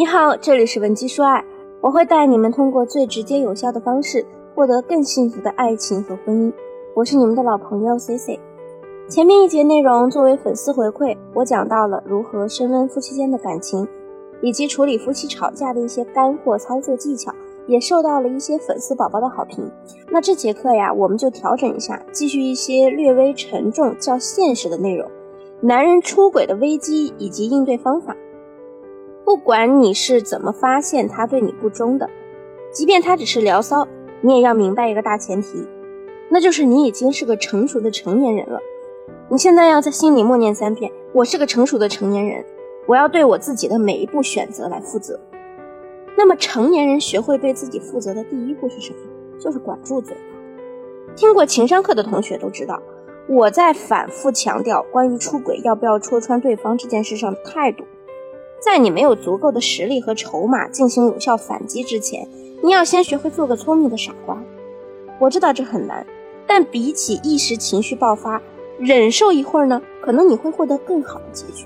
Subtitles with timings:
[0.00, 1.44] 你好，这里是文姬说爱，
[1.82, 6.50] 我会带你们通过最直接有效的方式获得更幸福的爱情和婚姻。
[6.94, 8.40] 我是你们的老朋友 C C。
[9.10, 13.86] 前面一节内容作为粉丝回馈，我讲到了如何升温夫妻间的感情，
[14.40, 17.30] 以及处理夫妻吵架的一些干货操作技巧，
[17.66, 19.70] 也受到了一些粉丝宝宝的好评。
[20.10, 25.06] 那这节课呀，我们就调整一下，继续一些略微沉重、较现实的内容，
[25.60, 28.16] 男人出轨的危机以及应对方法。
[29.30, 32.10] 不管你是怎么发现他对你不忠的，
[32.72, 33.86] 即便他只是聊骚，
[34.22, 35.68] 你也要明白一个大前提，
[36.28, 38.58] 那就是你已经是个成熟的成年人了。
[39.28, 42.44] 你现在要在心里默念三遍：我是个成熟的成年人，
[42.88, 45.16] 我要对我自己的每一步选择来负责。
[46.16, 48.98] 那么，成年人学会对自己负责的第一步是什么？
[49.38, 50.16] 就是管住嘴。
[51.14, 52.82] 听过情商课的同学都知道，
[53.28, 57.84] 我在反复强调关于出轨要不要戳穿对方这件事上的态度。
[58.60, 62.28] 在你没有足够的实力和筹码进行有效反击之前，
[62.62, 64.36] 你要先学会做个聪明的傻瓜。
[65.18, 66.06] 我知道这很难，
[66.46, 68.40] 但比起一时情绪爆发，
[68.78, 71.64] 忍受一会儿呢，可能你会获得更好的结局。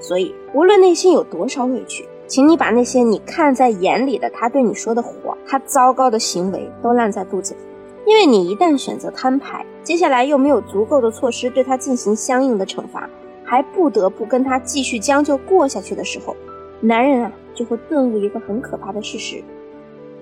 [0.00, 7.60] 所以，无论内心有多少委屈，请你把那些你看在眼里的他对你说的谎，他糟糕的行为都烂在肚子里。
[8.06, 13.08] 因为你一旦选择摊牌，接下来又没有足够的措施对他进行相应的惩罚。
[13.50, 16.36] 还不得不跟他继续将就过下去的时候，
[16.80, 19.42] 男人啊就会顿悟一个很可怕的事实：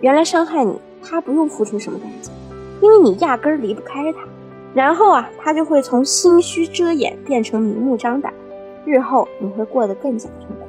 [0.01, 2.33] 原来伤害你，他不用付出什么代价，
[2.81, 4.21] 因为你压根儿离不开他。
[4.73, 8.33] 然后啊，他就会从心虚遮掩变成明目张胆，
[8.87, 10.67] 日后你会过得更加痛苦。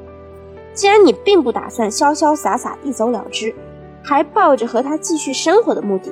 [0.74, 3.56] 既然你并不打算潇潇洒洒一走了之，
[4.04, 6.12] 还抱着和他继续生活的目的，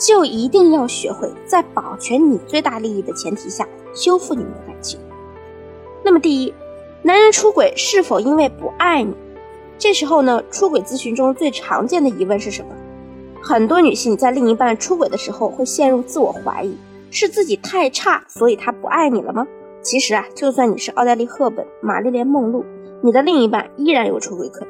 [0.00, 4.98] 就一定要学会在保全你最大利益的前提下修复你们的感情。
[6.08, 6.54] 那么，第一，
[7.02, 9.14] 男人出轨是否因为不爱你？
[9.76, 12.68] 这时候呢，出轨咨询中最常见的疑问是什么？
[13.42, 16.74] 很多女性在另一半出轨的时候会陷入自我怀疑，
[17.10, 19.46] 是自己太差，所以他不爱你了吗？
[19.82, 22.64] 其实啊，就算你是奥黛丽·赫本、玛丽莲·梦露，
[23.02, 24.68] 你的另一半依然有出轨可能。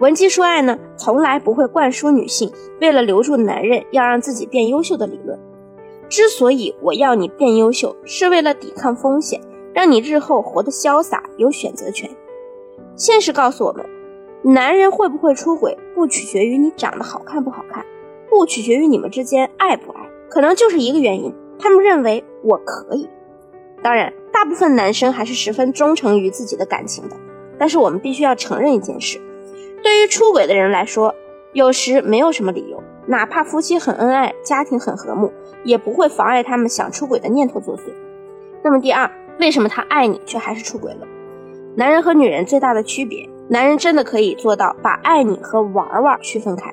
[0.00, 5.38] 文姬说爱呢，从来不会灌输女性为了留住男人要让自己变优秀的理论。
[6.08, 9.40] 之所以我要你变优秀，是为了抵抗风险。
[9.72, 12.10] 让你日后活得潇洒，有选择权。
[12.96, 13.86] 现实告诉我们，
[14.42, 17.84] 男人会不会出轨，不取决于你长得好看不好看，
[18.28, 23.08] 不取决于你们之间爱不爱，可能就是一个原因，他们认为我可以。
[23.82, 27.16] 当然，大部分男生还是十分忠诚于自己的感情的。
[27.58, 29.20] 但是我们必须要承认一件事：
[29.82, 31.14] 对于出轨的人来说，
[31.52, 35.32] 有时没有什么理由，哪怕夫妻很恩爱，家庭很和睦，
[35.64, 37.92] 也不会妨碍他们想出轨的念头作祟。
[38.62, 39.10] 那么第二。
[39.40, 41.06] 为什么他爱你却还是出轨了？
[41.74, 46.70] 男人和女人最大的区别，男人真的可以做到把爱你和玩玩区分开。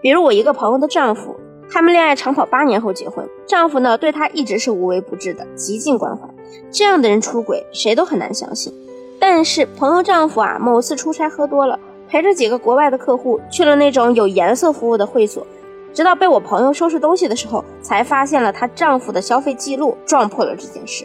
[0.00, 1.36] 比如我一个朋友的丈夫，
[1.70, 6.26] 他们恋爱长跑八年后结婚，丈夫呢对她一直是无微不至的，极尽关怀。
[6.70, 8.72] 这样的人出轨，谁都很难相信。
[9.18, 11.78] 但是朋友丈夫啊，某次出差喝多了，
[12.08, 15.46] 陪着几个国外的客户去了那种有颜色服务的会所，
[15.92, 21.04] 直到被我朋友收拾东西的时候，才发现了她丈夫的消费记录，撞破了这件事。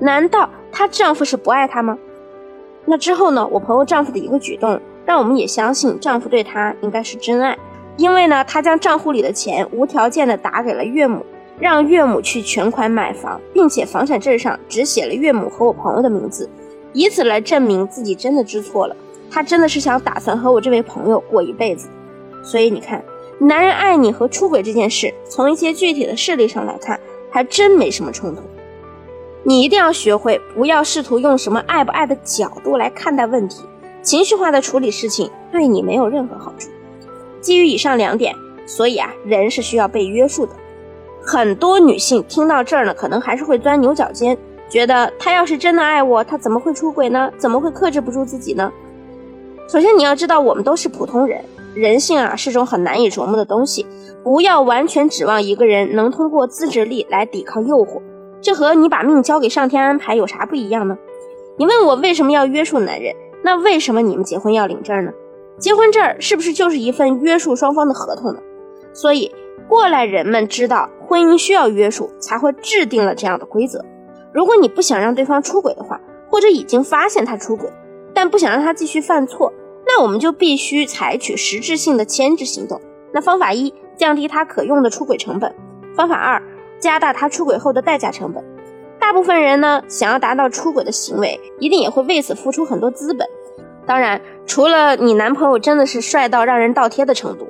[0.00, 1.96] 难道她丈夫是不爱她吗？
[2.86, 3.46] 那之后呢？
[3.46, 7.56] 我朋友丈夫的一个举动，让我们也相信丈夫对她应该是真爱。
[7.96, 11.24] 因为呢，他将账户里的钱无条件的打给了岳母，
[11.58, 16.48] 让岳母去全款买房，并且房产证上只写了岳母和我朋友的名字，
[16.94, 18.96] 以此来证明自己真的知错了。
[19.30, 21.88] 他真的是想打算和我这位朋友过一辈子。
[22.42, 23.04] 所以你看，
[23.38, 26.98] 男人爱你和出轨这件事，从一些具体的事例上来看，
[27.30, 28.40] 还真没什么冲突。
[29.42, 33.62] 你一定要学会，不要试图用什么爱不爱的角度来看待问题，
[34.02, 36.68] 情绪化的处理事情对你没有任何好处。
[37.40, 38.34] 基于以上两点，
[38.66, 40.52] 所以啊，人是需要被约束的。
[41.22, 44.36] 很多女性听到这儿呢，可能还是会钻牛角尖，
[44.68, 47.32] 觉得他要是真的爱我，他怎么会出轨呢？
[47.38, 48.70] 怎么会克制不住自己呢？
[49.68, 51.42] 首先你要知道，我们都是普通人，
[51.74, 53.86] 人性啊是种很难以琢磨的东西，
[54.22, 58.02] 不要完全指望一个人能通过自制力来抵抗诱惑。
[58.42, 60.96] 这和你把命交给上天安排有啥不一样呢？
[61.56, 65.12] 你问我为什么要约束男人，那为什么你们结婚要领证呢？
[65.58, 68.40] 结婚证是不是就是一份约束双方的合同呢？
[68.92, 69.30] 所以
[69.68, 73.84] 过来人们知道婚姻需要约束，才会制定了这样的规则。
[74.32, 76.00] 如果你不想让对方出轨的话，
[76.30, 77.70] 或者已经发现他出轨，
[78.14, 79.52] 但不想让他继续犯错，
[79.86, 82.80] 那我们就必须采取实质性的牵制行动。
[83.12, 85.50] 那方法一，降低他可用的出轨成本；
[85.94, 86.40] 方法二。
[86.80, 88.42] 加大他出轨后的代价成本，
[88.98, 93.28] 大部分人呢想要达到出轨的行为，一定也会为此付出很多资本。
[93.86, 97.46] 当然，除了你男朋友真的是帅到让人倒贴的程度，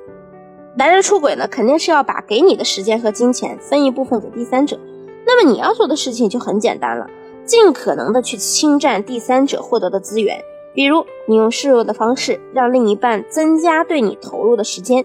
[0.77, 4.79] 男人出轨呢，肯定是要把给你的时间和金钱分一部分给第三者。
[5.27, 7.06] 那么你要做的事情就很简单了，
[7.44, 10.43] 尽可能的去侵占第三者获得的资源，
[10.75, 15.05] 比如你用示弱的方式让另一半增加对你投入的时间。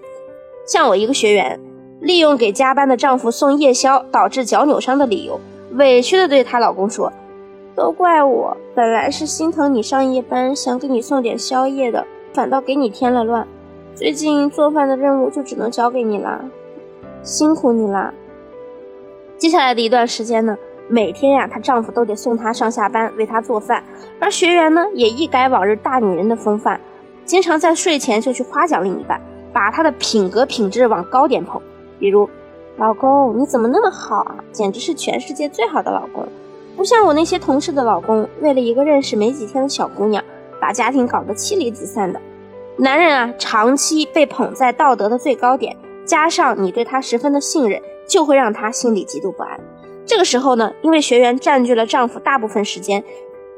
[0.66, 1.60] 像我一个学员，
[2.06, 5.40] 利用给加班的丈夫送夜宵导致脚扭伤的理由，
[5.72, 7.12] 委屈的对她老公说。
[7.76, 13.48] 都怪我，本来是心疼你上夜班，想给你送点宵夜的，反倒给你添了乱。
[13.96, 16.40] 最近做饭的任务就只能交给你啦，
[17.24, 18.14] 辛苦你啦。
[19.40, 20.56] 接下来的一段时间呢，
[20.88, 23.84] 每天呀，她丈夫都得送她上下班，为她做饭，
[24.20, 26.80] 而学员呢，也一改往日大女人的风范，
[27.26, 29.20] 经常在睡前就去夸奖另一半，
[29.52, 31.62] 把她的品格品质往高点捧，
[32.00, 32.30] 比如，
[32.78, 36.28] 老公你怎么那么好啊，简直是全世界最好的老公。
[36.76, 40.24] 不像我那些同事的老公，为了一个认识没几天的小姑娘，
[40.60, 42.20] 把家庭搞得妻离子散的。
[42.78, 49.58] 男人啊，长期被捧在道德的最高点，加上你对他十分的信任，就会让他心里极度不安。
[50.06, 53.02] 这个时候呢，因为学员占据了丈夫大部分时间，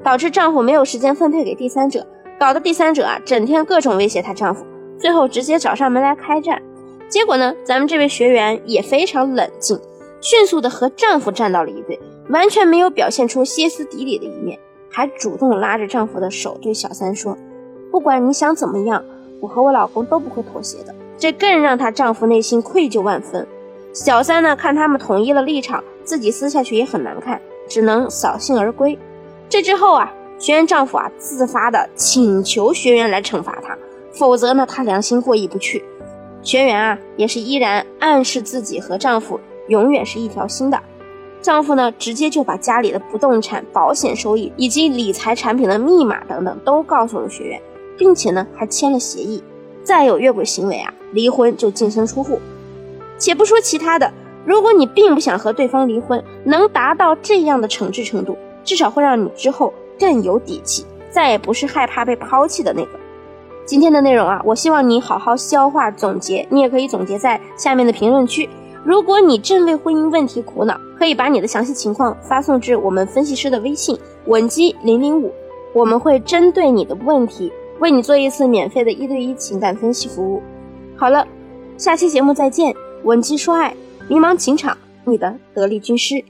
[0.03, 2.05] 导致丈夫没有时间分配给第三者，
[2.39, 4.63] 搞得第三者啊，整天各种威胁她丈夫，
[4.99, 6.61] 最后直接找上门来开战。
[7.09, 9.79] 结果呢，咱们这位学员也非常冷静，
[10.21, 11.99] 迅速的和丈夫站到了一队。
[12.29, 14.59] 完全没有表现出歇斯底里的一面，
[14.91, 17.37] 还主动拉着丈夫的手对小三说
[17.89, 19.01] ：“不管你想怎么样，
[19.39, 23.47] 我和我老公都不会妥协的。”这更让她丈夫内心愧疚万分。
[23.93, 28.99] 小三呢，看他们统一了立场，自己撕下去也很难看，只能扫兴而归。
[29.47, 33.77] 这之后啊，学员丈夫啊自发的请求学员来惩罚他，
[34.11, 35.81] 否则呢，他良心过意不去。
[36.47, 40.81] 学员啊，也是依然暗示自己和丈夫永远是一条心的。
[41.41, 47.61] 丈夫呢，直接就把家里的不动产、保险收益以及理财产品的密码等等都告诉了学员，
[47.97, 49.43] 并且呢还签了协议，
[49.83, 52.39] 再有越轨行为啊，离婚就净身出户。
[53.17, 54.09] 且不说其他的，
[54.45, 62.91] 如果你并不想和对方离婚，能达到这样的惩治程度，至少会让你之后更有底气，再也不是害怕被抛弃的那个。
[63.67, 68.47] 今天的内容啊，我希望你好好消化总结，你也可以总结在下面的评论区。
[68.85, 75.33] 如果你正为婚姻问题苦恼，可以把你的详细情况发送至我们分析师的微信文姬零零五，
[75.73, 80.41] 我们会针对你的问题为你做一次免费的一对一情感分析服务。
[80.95, 81.27] 好了，
[81.75, 82.73] 下期节目再见，
[83.03, 83.75] 文姬说爱，
[84.07, 86.23] 迷茫情场，你的得力军师。